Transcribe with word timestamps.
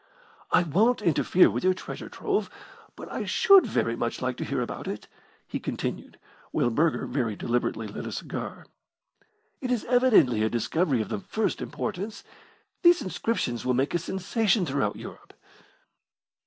"I 0.49 0.63
won't 0.63 1.03
interfere 1.03 1.51
with 1.51 1.63
your 1.63 1.75
treasure 1.75 2.09
trove, 2.09 2.49
but 2.95 3.07
I 3.11 3.23
should 3.23 3.67
very 3.67 3.95
much 3.95 4.19
like 4.19 4.35
to 4.37 4.43
hear 4.43 4.59
about 4.61 4.87
it," 4.87 5.07
he 5.47 5.59
continued, 5.59 6.17
while 6.49 6.71
Burger 6.71 7.05
very 7.05 7.35
deliberately 7.35 7.85
lit 7.85 8.07
a 8.07 8.11
cigar. 8.11 8.65
"It 9.61 9.69
is 9.69 9.85
evidently 9.85 10.41
a 10.41 10.49
discovery 10.49 11.03
of 11.03 11.09
the 11.09 11.19
first 11.19 11.61
importance. 11.61 12.23
These 12.81 13.03
inscriptions 13.03 13.63
will 13.63 13.75
make 13.75 13.93
a 13.93 13.99
sensation 13.99 14.65
throughout 14.65 14.95
Europe." 14.95 15.33